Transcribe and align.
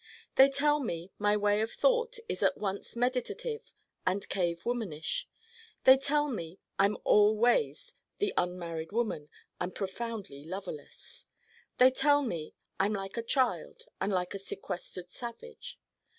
They 0.35 0.49
tell 0.49 0.79
me 0.79 1.11
my 1.19 1.37
way 1.37 1.61
of 1.61 1.69
thought 1.71 2.17
is 2.27 2.41
at 2.41 2.57
once 2.57 2.95
meditative 2.95 3.71
and 4.03 4.27
cave 4.29 4.65
womanish. 4.65 5.27
They 5.83 5.95
tell 5.95 6.27
me 6.27 6.57
I'm 6.79 6.97
all 7.03 7.37
ways 7.37 7.93
the 8.17 8.33
Unmarried 8.35 8.91
Woman 8.91 9.29
and 9.59 9.75
profoundly 9.75 10.43
loverless. 10.43 11.27
They 11.77 11.91
tell 11.91 12.23
me 12.23 12.55
I'm 12.79 12.93
like 12.93 13.15
a 13.15 13.21
child 13.21 13.83
and 14.01 14.11
like 14.11 14.33
a 14.33 14.39
sequestered 14.39 15.11
savage. 15.11 15.77